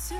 [0.00, 0.14] 嗨，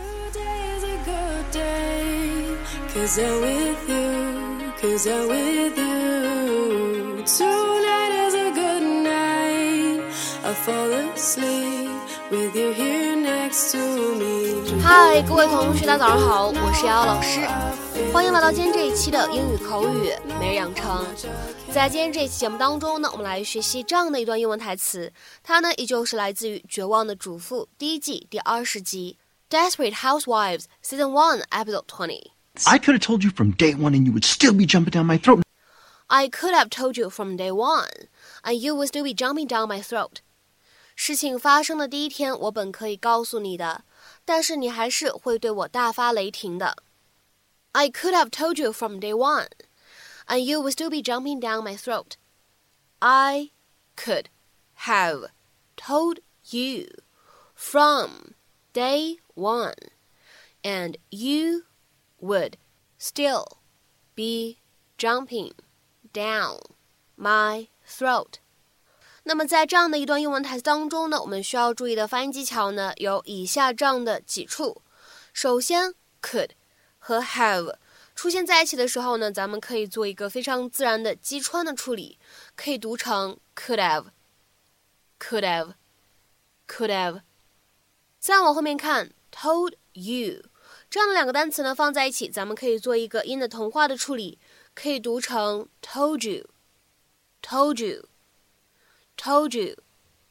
[15.22, 17.38] 各位同学，大家早上好，我是瑶瑶老师，
[18.12, 21.06] 欢迎来到今天这一期的英语口语每日养成。
[21.72, 25.12] 在今天这一期节目当中呢，我们来学习这样的一段英文台词，
[25.44, 29.18] 它呢依旧是来自于《绝望的主妇》第一季第二十集。
[29.49, 32.33] Desperate Housewives Season 1 Episode 20.
[32.65, 35.05] I could have told you from day one and you would still be jumping down
[35.05, 35.43] my throat.
[36.09, 38.07] I could have told you from day one,
[38.43, 40.21] and you would still be jumping down my throat.
[40.95, 43.83] 事情发生的第一天，我本可以告诉你的，
[44.23, 46.83] 但是你还是会对我大发雷霆的。
[47.71, 49.47] I could have told you from day one,
[50.27, 52.17] and you would still be jumping down my throat.
[52.99, 53.49] I
[53.95, 54.25] could
[54.85, 55.29] have
[55.75, 56.19] told
[56.51, 56.89] you
[57.55, 58.35] from
[58.77, 59.75] day one,
[60.61, 61.63] and you
[62.19, 62.53] would
[62.99, 63.45] still
[64.15, 64.57] be
[64.97, 65.53] jumping
[66.13, 66.59] down
[67.15, 68.35] my throat.
[69.23, 74.81] 那么在这样的一段英文台词当中呢，我们需要注意的发音技巧呢有以下这样的几处。
[75.31, 76.49] 首先，could
[76.99, 77.75] 和 have
[78.15, 82.19] 出现在一起的时候呢，咱们可以做一个非常自然的击穿的处理，
[82.55, 87.21] 可以读成 could have，could have，could have。
[88.27, 89.11] 再往后面看。
[89.31, 90.43] Told you
[90.91, 94.37] 这样的两个单词呢放在一起，咱们可以做一个音的同化的处理，
[94.75, 99.75] 可以读成 told you，told you，told you。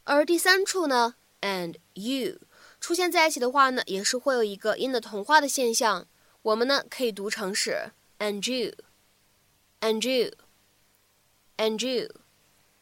[0.04, 2.38] 而第三处呢，and you
[2.80, 6.06] 出现在一起的话呢，也是会有一个音的同化的现象，
[6.42, 12.08] 我们呢可以读成是 and you，and you，and you。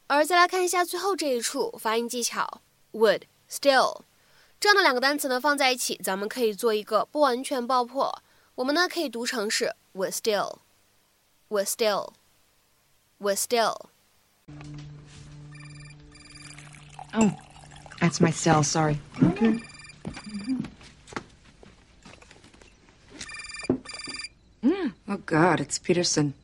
[0.07, 2.61] 而再来看一下最后这一处发音技巧，
[2.93, 4.03] would still。
[4.59, 8.23] 这样的两个单词呢放在一起，咱们可以做一个不完全爆破。
[8.57, 10.59] 我们呢可以读成是 would still,
[11.49, 12.13] would still,
[13.21, 13.89] would still.
[17.13, 17.31] Oh,
[18.01, 18.63] that's my cell.
[18.63, 18.99] Sorry.
[19.21, 19.61] Okay.
[24.63, 26.35] Mm, oh God, it's Peterson.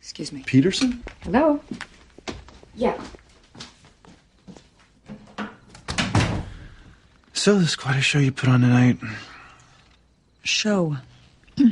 [0.00, 0.42] Excuse me.
[0.46, 1.02] Peterson?
[1.24, 1.60] Hello.
[2.74, 2.96] Yeah.
[7.45, 8.97] So, this is quite a show you put on tonight.
[10.41, 10.97] Show.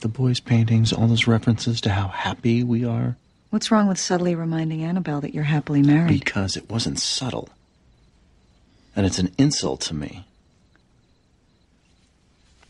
[0.00, 3.16] The boys' paintings, all those references to how happy we are.
[3.50, 6.08] What's wrong with subtly reminding Annabelle that you're happily married?
[6.08, 7.50] Because it wasn't subtle.
[8.96, 10.24] And it's an insult to me.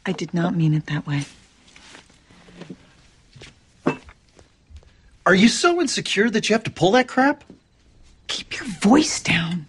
[0.05, 1.23] I did not mean it that way.
[5.25, 7.45] Are you so insecure that you have to pull that crap?
[8.27, 9.67] Keep your voice down.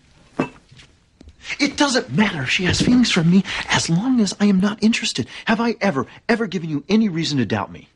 [1.60, 4.82] It doesn't matter if she has feelings for me as long as I am not
[4.82, 5.28] interested.
[5.46, 7.88] Have I ever, ever given you any reason to doubt me?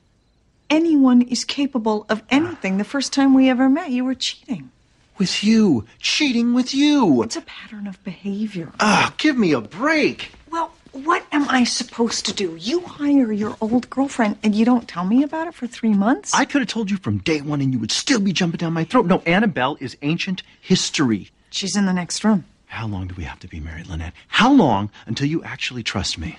[0.70, 2.78] Anyone is capable of anything.
[2.78, 4.72] The first time we ever met, you were cheating.
[5.18, 5.86] With you.
[6.00, 7.24] Cheating with you.
[7.24, 8.72] It's a pattern of behavior.
[8.80, 10.32] Ah, give me a break.
[10.52, 12.58] Well, what am I supposed to do?
[12.60, 16.34] You hire your old girlfriend and you don't tell me about it for three months?
[16.34, 18.74] I could have told you from day one and you would still be jumping down
[18.74, 19.06] my throat.
[19.06, 21.30] No, Annabelle is ancient history.
[21.50, 22.46] She's in the next room.
[22.76, 24.12] How long do we have to be married, Lynette?
[24.28, 26.38] How long until you actually trust me?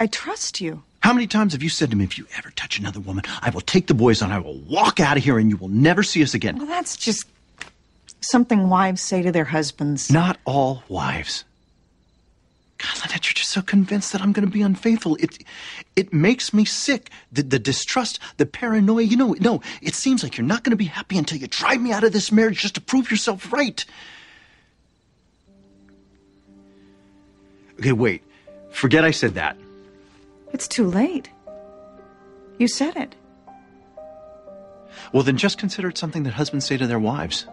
[0.00, 0.82] I trust you.
[1.00, 3.50] How many times have you said to me, if you ever touch another woman, I
[3.50, 6.02] will take the boys and I will walk out of here and you will never
[6.02, 6.56] see us again?
[6.56, 7.26] Well, that's just
[8.22, 10.10] something wives say to their husbands.
[10.10, 11.44] Not all wives.
[12.78, 15.16] God, Lynette, you're just so convinced that I'm going to be unfaithful.
[15.16, 15.44] It,
[15.94, 17.10] it makes me sick.
[17.32, 19.02] The, the distrust, the paranoia.
[19.02, 21.82] You know, no, it seems like you're not going to be happy until you drive
[21.82, 23.84] me out of this marriage just to prove yourself right.
[27.78, 28.24] Okay, wait.
[28.70, 29.56] Forget I said that.
[30.52, 31.30] It's too late.
[32.58, 33.14] You said it.
[35.12, 37.46] Well, then just consider it something that husbands say to their wives.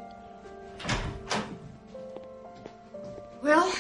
[3.42, 3.72] Well,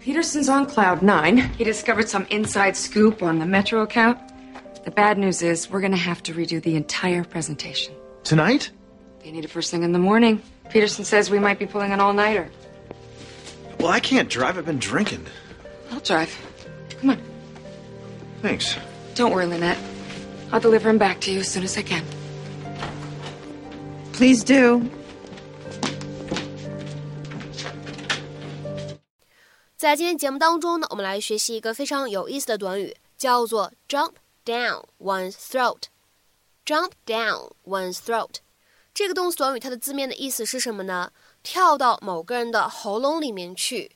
[0.00, 1.38] Peterson's on cloud nine.
[1.38, 4.18] He discovered some inside scoop on the Metro account.
[4.84, 7.94] The bad news is we're going to have to redo the entire presentation.
[8.22, 8.70] Tonight?
[9.24, 10.42] They need it first thing in the morning.
[10.70, 12.50] Peterson says we might be pulling an all-nighter.
[13.80, 14.58] Well, I can't drive.
[14.58, 15.26] I've been drinking.
[15.90, 16.30] I'll drive.
[17.00, 17.18] Come on.
[18.42, 18.76] Thanks.
[19.14, 19.78] Don't worry, Lynette.
[20.52, 22.04] I'll deliver him back to you as soon as I can.
[24.12, 24.82] Please do.
[29.76, 34.12] 在今天节目当中呢，我们来学习一个非常有意思的短语，叫做 jump
[34.44, 35.82] down one's throat。
[36.64, 38.36] jump down one's throat
[38.92, 41.12] 这个动词短语它的字面的意思是什么呢？
[41.42, 43.95] 跳到某个人的喉咙里面去。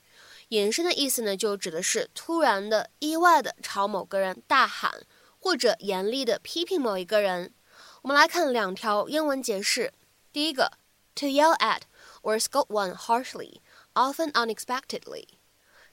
[0.49, 5.03] 延伸的意思呢，就指的是突然的、意外的朝某个人大喊，
[5.39, 7.53] 或者严厉的批评某一个人。
[8.01, 9.91] 我们来看两条英文解释。
[10.31, 10.71] 第一个，
[11.15, 11.81] to yell at
[12.21, 13.59] or scold one harshly,
[13.93, 15.27] often unexpectedly。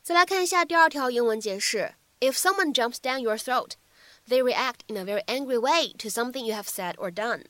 [0.02, 3.72] 再来看一下第二条英文解释：if someone jumps down your throat,
[4.28, 7.44] they react in a very angry way to something you have said or done。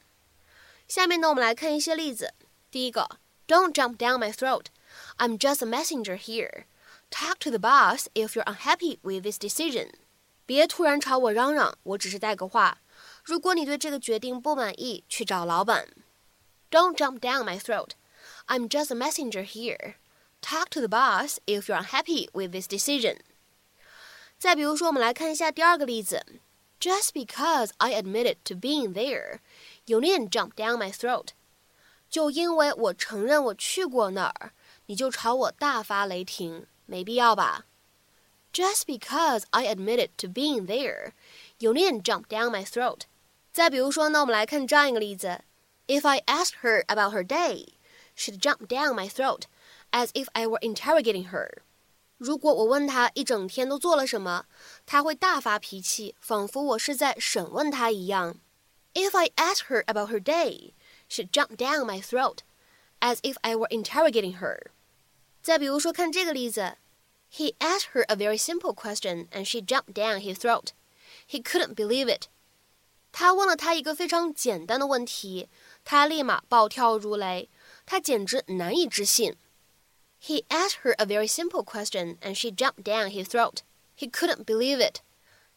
[0.87, 2.35] 下面呢，我们来看一些例子。
[2.71, 3.09] 第一个，
[3.49, 4.67] Don't jump down my throat.
[5.19, 6.65] I'm just a messenger here.
[7.11, 9.91] Talk to the boss if you're unhappy with this decision.
[10.47, 12.79] 别突然朝我嚷嚷，我只是带个话。
[13.23, 15.89] 如果你对这个决定不满意，去找老板。
[16.71, 17.91] Don't jump down my throat.
[18.47, 19.95] I'm just a messenger here.
[20.41, 23.19] Talk to the boss if you're unhappy with this decision.
[24.39, 26.25] 再比如说，我们来看一下第二个例子。
[26.81, 29.39] Just because I admitted to being there,
[29.87, 31.29] you needn't jump down my throat.
[32.11, 34.51] 就因为我承认我去过那儿，
[34.87, 36.67] 你就朝我大发雷霆。
[36.87, 37.65] 没必要吧？
[38.53, 41.13] Just because I admitted to being there,
[41.59, 43.03] you needn't jump down my throat.
[43.53, 45.43] 再比如说呢，我们来看这样一个例子：
[45.87, 47.75] If I asked her about her day,
[48.17, 49.43] she'd jump down my throat,
[49.91, 51.49] as if I were interrogating her.
[52.19, 54.47] 如果我问她一整天都做了什么，
[54.87, 58.37] 她会大发脾气，仿佛我是在审问她一样。
[58.95, 60.73] If I asked her about her day,
[61.09, 62.39] she'd jump down my throat,
[63.01, 64.67] as if I were interrogating her.
[65.47, 66.77] 再比如说，看这个例子，
[67.33, 70.69] He asked her a very simple question, and she jumped down his throat.
[71.29, 72.29] He couldn't believe it.
[73.11, 75.49] 他问了他一个非常简单的问题，
[75.85, 77.49] 他立马暴跳如雷，
[77.85, 79.37] 他简直难以置信。
[80.23, 83.59] He asked her a very simple question, and she jumped down his throat.
[83.99, 85.01] He couldn't believe it.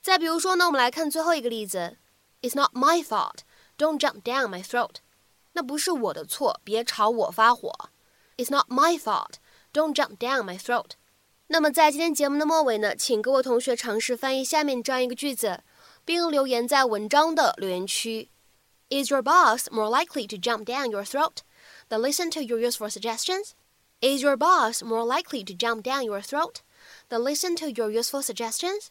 [0.01, 1.97] 再比如说呢，我们来看最后一个例子，
[2.41, 3.39] It's not my fault.
[3.77, 4.95] Don't jump down my throat.
[5.53, 7.89] 那不是我的错，别朝我发火。
[8.37, 9.35] It's not my fault.
[9.72, 10.92] Don't jump down my throat。
[11.48, 15.62] 那么在今天节目的末尾呢，请各位同学尝试翻译下面这样一个句子，
[16.04, 18.30] 并留言在文章的留言区。
[18.88, 21.38] Is your boss more likely to jump down your throat
[21.88, 23.50] than listen to your useful suggestions?
[24.00, 26.56] Is your boss more likely to jump down your throat
[27.08, 28.86] than listen to your useful suggestions?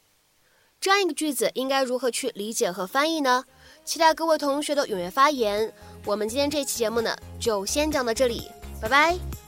[0.80, 3.44] 这样一个句子应该如何去理解和翻译呢？
[3.84, 5.74] 期待各位同学的踊跃发言。
[6.06, 8.50] 我们今天这期节目呢，就先讲到这里，
[8.82, 9.39] 拜拜。